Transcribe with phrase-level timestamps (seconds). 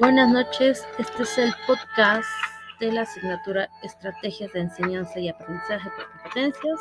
[0.00, 2.26] Buenas noches, este es el podcast
[2.80, 6.80] de la asignatura Estrategias de Enseñanza y Aprendizaje por Competencias.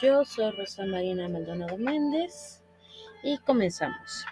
[0.00, 2.64] Yo soy Rosa Marina Maldonado Méndez
[3.22, 4.24] y comenzamos.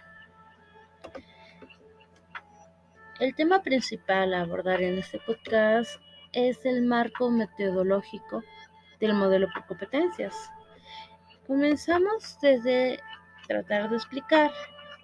[3.20, 6.00] El tema principal a abordar en este podcast
[6.32, 8.42] es el marco metodológico
[9.00, 10.34] del modelo por competencias.
[11.46, 13.00] Comenzamos desde
[13.46, 14.50] tratar de explicar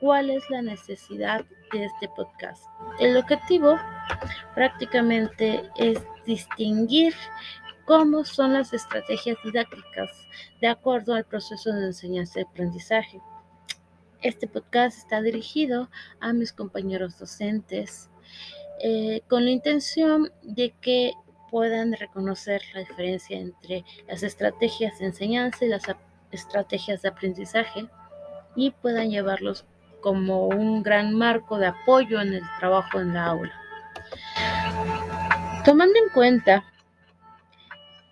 [0.01, 2.65] cuál es la necesidad de este podcast.
[3.01, 3.79] El objetivo
[4.55, 7.15] prácticamente es distinguir
[7.85, 10.11] cómo son las estrategias didácticas
[10.61, 13.21] de acuerdo al proceso de enseñanza y aprendizaje.
[14.21, 15.89] Este podcast está dirigido
[16.21, 18.11] a mis compañeros docentes
[18.83, 21.13] eh, con la intención de que
[21.51, 25.83] puedan reconocer la diferencia entre las estrategias de enseñanza y las
[26.31, 27.89] estrategias de aprendizaje
[28.55, 29.65] y puedan llevarlos
[30.01, 33.53] como un gran marco de apoyo en el trabajo en la aula.
[35.65, 36.65] Tomando en cuenta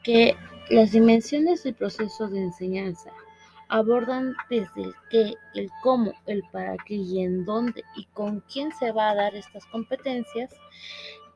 [0.03, 0.37] que
[0.71, 3.11] las dimensiones del proceso de enseñanza
[3.69, 8.73] abordan desde el qué, el cómo, el para qué y en dónde y con quién
[8.73, 10.51] se va a dar estas competencias,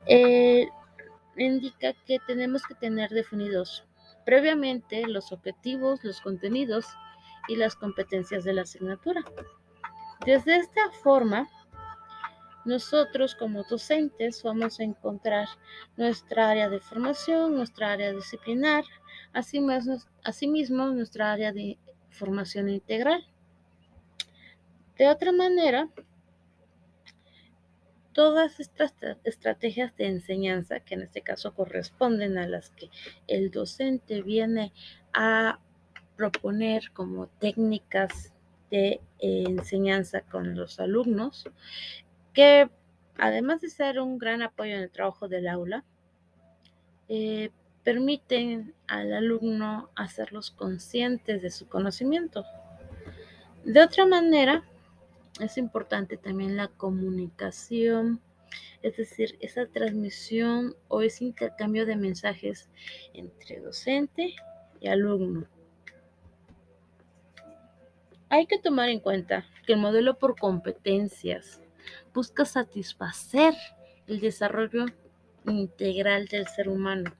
[0.05, 0.67] eh,
[1.37, 3.83] indica que tenemos que tener definidos
[4.25, 6.85] previamente los objetivos, los contenidos
[7.47, 9.23] y las competencias de la asignatura.
[10.25, 11.49] Desde esta forma,
[12.63, 15.47] nosotros como docentes vamos a encontrar
[15.97, 18.83] nuestra área de formación, nuestra área disciplinar,
[19.33, 21.79] asimismo nuestra área de
[22.11, 23.27] formación integral.
[24.95, 25.89] De otra manera,
[28.13, 32.91] todas estas estrategias de enseñanza, que en este caso corresponden a las que
[33.25, 34.71] el docente viene
[35.13, 35.59] a
[36.15, 38.33] proponer como técnicas
[38.71, 41.49] de enseñanza con los alumnos,
[42.33, 42.69] que
[43.17, 45.83] además de ser un gran apoyo en el trabajo del aula,
[47.09, 47.51] eh,
[47.83, 52.45] permiten al alumno hacerlos conscientes de su conocimiento.
[53.65, 54.63] De otra manera,
[55.39, 58.21] es importante también la comunicación,
[58.81, 62.69] es decir, esa transmisión o ese intercambio de mensajes
[63.13, 64.35] entre docente
[64.79, 65.47] y alumno.
[68.33, 71.59] Hay que tomar en cuenta que el modelo por competencias
[72.13, 73.53] busca satisfacer
[74.07, 74.85] el desarrollo
[75.45, 77.13] integral del ser humano.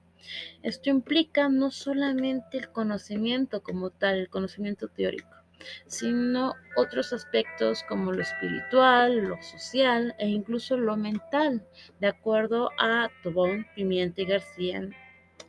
[0.62, 5.28] Esto implica no solamente el conocimiento como tal, el conocimiento teórico,
[5.86, 11.62] sino otros aspectos como lo espiritual, lo social e incluso lo mental,
[12.00, 14.88] de acuerdo a Tobón, Pimienta y García,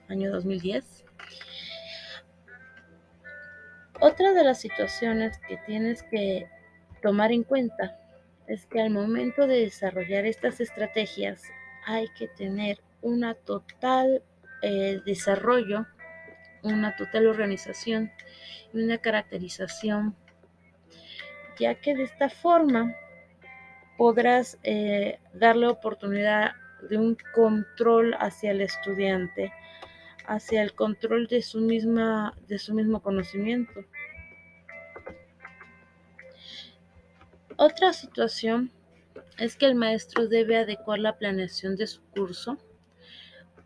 [0.09, 1.05] año 2010.
[4.03, 6.49] Otra de las situaciones que tienes que
[7.01, 7.97] tomar en cuenta
[8.47, 11.43] es que al momento de desarrollar estas estrategias
[11.85, 14.21] hay que tener una total
[14.61, 15.85] eh, desarrollo,
[16.63, 18.11] una total organización
[18.73, 20.13] y una caracterización,
[21.57, 22.97] ya que de esta forma
[23.97, 26.51] podrás eh, darle oportunidad
[26.89, 29.53] de un control hacia el estudiante
[30.25, 33.85] hacia el control de su, misma, de su mismo conocimiento.
[37.57, 38.71] Otra situación
[39.37, 42.57] es que el maestro debe adecuar la planeación de su curso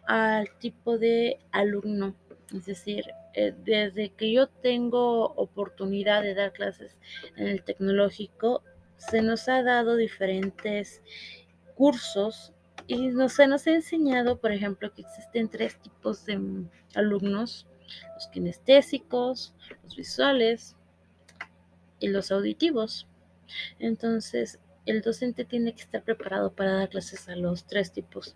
[0.06, 2.16] al tipo de alumno.
[2.54, 6.98] Es decir, eh, desde que yo tengo oportunidad de dar clases
[7.36, 8.64] en el tecnológico,
[8.98, 11.02] se nos ha dado diferentes
[11.76, 12.54] cursos
[12.88, 16.66] y se nos ha enseñado, por ejemplo, que existen tres tipos de
[16.96, 17.68] alumnos,
[18.16, 19.54] los kinestésicos,
[19.84, 20.76] los visuales
[22.00, 23.08] y los auditivos.
[23.80, 28.36] Entonces, el docente tiene que estar preparado para dar clases a los tres tipos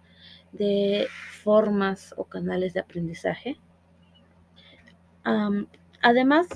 [0.51, 1.07] de
[1.43, 3.57] formas o canales de aprendizaje.
[6.01, 6.47] además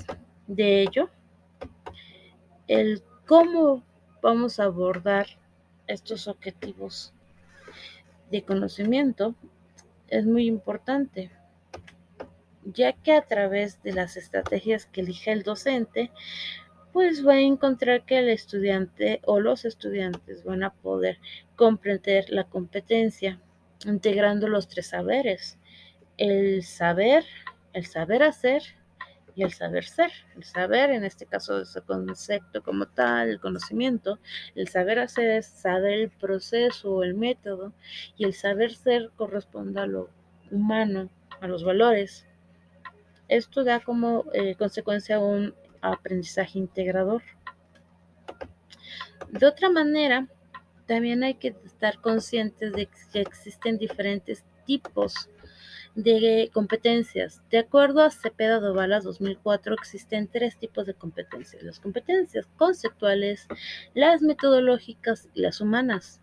[0.46, 1.08] de ello,
[2.68, 3.82] el cómo
[4.22, 5.26] vamos a abordar
[5.86, 7.12] estos objetivos
[8.30, 9.34] de conocimiento
[10.08, 11.30] es muy importante,
[12.64, 16.10] ya que a través de las estrategias que elige el docente,
[16.96, 21.18] pues va a encontrar que el estudiante o los estudiantes van a poder
[21.54, 23.38] comprender la competencia
[23.84, 25.58] integrando los tres saberes,
[26.16, 27.22] el saber,
[27.74, 28.62] el saber hacer
[29.34, 30.10] y el saber ser.
[30.36, 34.18] El saber, en este caso, es el concepto como tal, el conocimiento.
[34.54, 37.74] El saber hacer es saber el proceso o el método.
[38.16, 40.08] Y el saber ser corresponde a lo
[40.50, 41.10] humano,
[41.42, 42.26] a los valores.
[43.28, 47.22] Esto da como eh, consecuencia un aprendizaje integrador.
[49.30, 50.28] De otra manera,
[50.86, 55.28] también hay que estar conscientes de que existen diferentes tipos
[55.96, 57.42] de competencias.
[57.50, 61.62] De acuerdo a Cepeda Dovalas 2004, existen tres tipos de competencias.
[61.62, 63.48] Las competencias conceptuales,
[63.94, 66.20] las metodológicas y las humanas.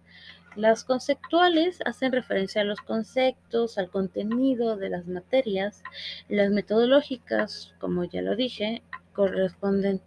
[0.55, 5.81] Las conceptuales hacen referencia a los conceptos, al contenido de las materias.
[6.29, 8.83] Las metodológicas, como ya lo dije,
[9.13, 10.01] corresponden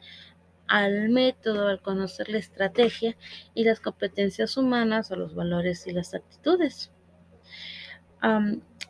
[0.69, 3.17] al método, al conocer la estrategia
[3.55, 6.91] y las competencias humanas o los valores y las actitudes.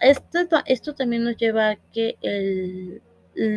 [0.01, 3.03] esto, esto, también nos lleva a que el,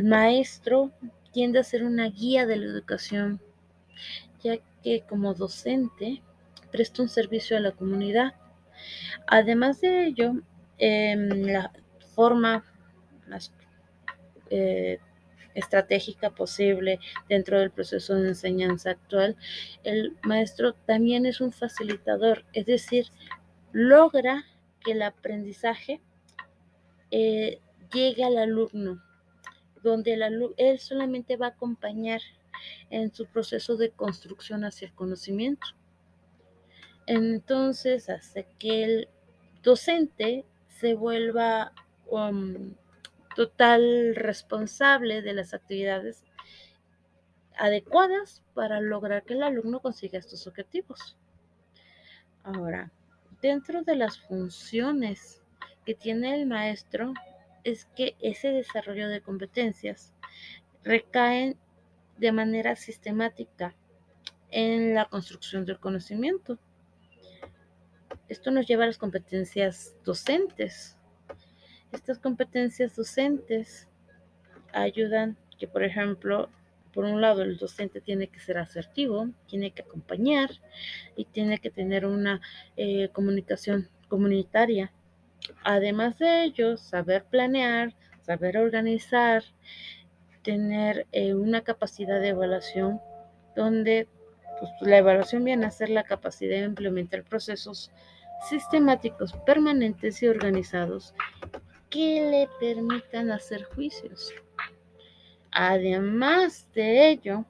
[0.04, 0.92] maestro
[1.32, 3.42] tiende a ser una guía de la educación,
[4.44, 6.22] ya que como docente
[6.72, 8.34] presta un servicio a la comunidad.
[9.28, 10.34] Además de ello,
[10.78, 11.72] em, la
[12.14, 12.66] forma
[13.28, 13.54] más
[14.50, 15.00] eh,
[15.56, 19.36] estratégica posible dentro del proceso de enseñanza actual,
[19.84, 23.08] el maestro también es un facilitador, es decir,
[23.72, 24.46] logra
[24.84, 26.02] que el aprendizaje
[27.12, 27.60] eh,
[27.94, 29.02] llegue al alumno,
[29.84, 32.22] donde el él solamente va a acompañar
[32.90, 35.68] en su proceso de construcción hacia el conocimiento.
[37.06, 39.10] Entonces hace que el
[39.64, 41.74] docente se vuelva
[42.08, 42.76] um,
[43.36, 46.24] total responsable de las actividades
[47.58, 51.18] adecuadas para lograr que el alumno consiga estos objetivos.
[52.44, 52.92] Ahora,
[53.42, 55.42] dentro de las funciones
[55.86, 57.14] que tiene el maestro
[57.64, 60.14] es que ese desarrollo de competencias
[60.84, 61.58] recaen
[62.18, 63.76] de manera sistemática
[64.52, 66.60] en la construcción del conocimiento
[68.30, 70.96] esto nos lleva a las competencias docentes.
[71.92, 73.88] Estas competencias docentes
[74.74, 76.50] ayudan que, por ejemplo,
[76.94, 80.50] por un lado, el docente tiene que ser asertivo, tiene que acompañar
[81.16, 82.42] y tiene que tener una
[82.78, 84.92] eh, comunicación comunitaria.
[85.64, 89.44] Además de ello, saber planear, saber organizar,
[90.44, 93.02] tener eh, una capacidad de evaluación
[93.56, 94.08] donde
[94.60, 97.92] pues, la evaluación viene a ser la capacidad de implementar procesos
[98.48, 101.14] sistemáticos, permanentes y organizados
[101.90, 104.34] que le permitan hacer juicios.
[105.52, 107.46] Además de ello,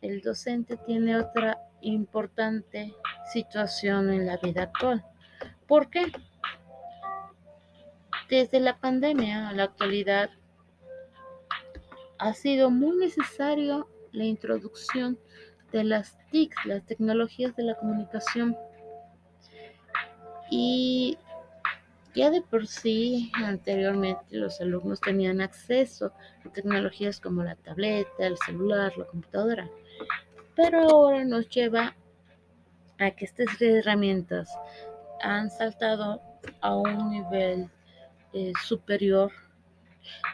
[0.00, 2.94] el docente tiene otra importante
[3.32, 5.04] situación en la vida actual.
[5.66, 6.10] ¿Por qué?
[8.28, 10.30] Desde la pandemia a la actualidad
[12.18, 15.18] ha sido muy necesario la introducción
[15.72, 18.56] de las TIC, las tecnologías de la comunicación
[20.50, 21.16] y
[22.14, 26.12] ya de por sí, anteriormente los alumnos tenían acceso
[26.44, 29.68] a tecnologías como la tableta, el celular, la computadora,
[30.56, 31.94] pero ahora nos lleva
[32.98, 34.50] a que estas herramientas
[35.22, 36.20] han saltado
[36.60, 37.70] a un nivel
[38.32, 39.30] eh, superior,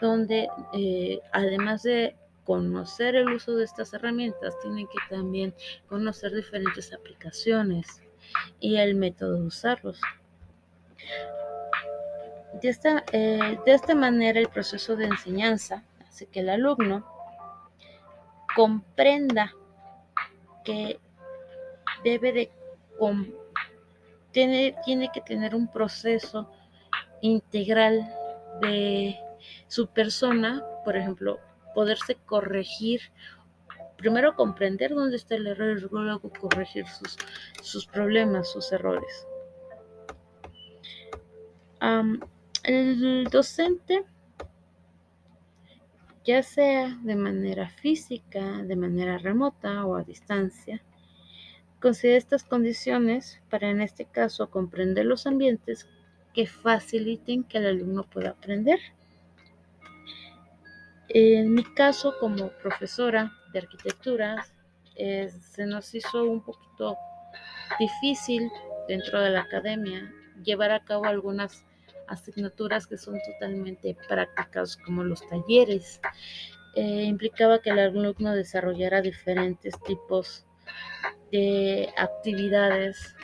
[0.01, 5.55] donde eh, además de conocer el uso de estas herramientas, tienen que también
[5.89, 8.03] conocer diferentes aplicaciones
[8.61, 10.01] y el método de usarlos.
[12.61, 17.07] De esta, eh, de esta manera el proceso de enseñanza hace que el alumno
[18.55, 19.53] comprenda
[20.65, 20.99] que
[22.03, 22.51] debe de
[24.33, 26.51] tiene, tiene que tener un proceso
[27.21, 28.11] integral
[28.61, 29.19] de
[29.69, 31.39] su persona, por ejemplo,
[31.75, 33.01] poderse corregir
[33.97, 37.17] primero comprender dónde está el error y luego corregir sus,
[37.63, 39.27] sus problemas, sus errores.
[42.67, 44.05] El docente,
[46.25, 50.83] ya sea de manera física, de manera remota o a distancia,
[51.81, 55.89] considera estas condiciones para en este caso comprender los ambientes
[56.35, 58.81] que faciliten que el alumno pueda aprender.
[61.09, 64.45] En mi caso, como profesora de arquitectura,
[64.97, 66.97] se nos hizo un poquito
[67.79, 68.51] difícil
[68.89, 71.66] dentro de la academia llevar a cabo algunas
[72.09, 76.01] asignaturas que son totalmente prácticas, como los talleres.
[76.75, 80.45] Eh, implicaba que el alumno desarrollara diferentes tipos
[81.33, 83.15] de actividades.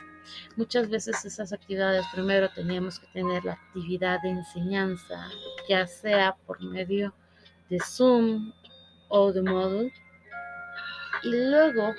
[0.57, 5.29] Muchas veces esas actividades primero teníamos que tener la actividad de enseñanza,
[5.69, 7.15] ya sea por medio
[7.69, 8.53] de Zoom
[9.09, 9.93] o de Moodle
[11.23, 11.95] y luego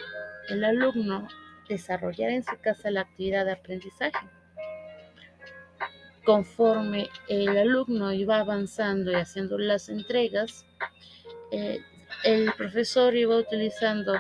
[0.50, 1.28] el alumno
[1.70, 4.28] desarrollar en su casa la actividad de aprendizaje.
[6.26, 10.66] Conforme el alumno iba avanzando y haciendo las entregas,
[11.52, 11.82] eh,
[12.24, 14.14] el profesor iba utilizando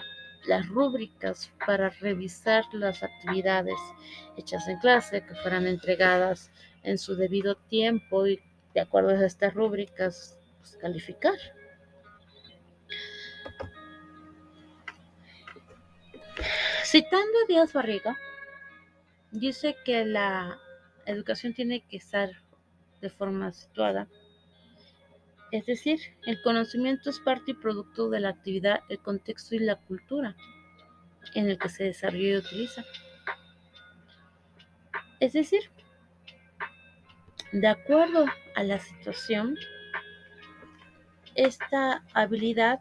[0.46, 3.80] las rúbricas para revisar las actividades
[4.36, 6.52] hechas en clase que fueran entregadas
[6.84, 8.42] en su debido tiempo y
[8.74, 11.38] de acuerdo a estas rúbricas pues, calificar.
[16.84, 18.18] Citando a Díaz Barriga,
[19.32, 20.60] dice que la
[21.06, 22.32] educación tiene que estar
[23.02, 24.08] de forma situada,
[25.54, 29.76] es decir, el conocimiento es parte y producto de la actividad, el contexto y la
[29.76, 30.36] cultura
[31.36, 32.84] en el que se desarrolla y utiliza.
[35.20, 35.62] Es decir,
[37.52, 39.56] de acuerdo a la situación,
[41.36, 42.80] esta habilidad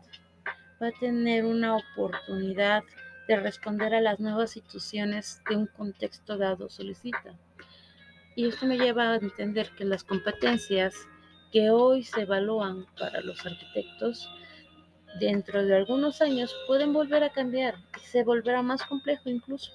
[0.83, 2.85] va a tener una oportunidad
[3.29, 7.35] de responder a las nuevas situaciones que un contexto dado solicita.
[8.35, 10.95] Y esto me lleva a entender que las competencias
[11.53, 14.29] que hoy se evalúan para los arquitectos,
[15.21, 19.71] dentro de algunos años pueden volver a cambiar y se volverá más complejo incluso.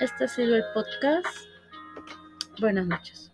[0.00, 1.26] Este ha sido el podcast.
[2.58, 3.27] Buenas noches.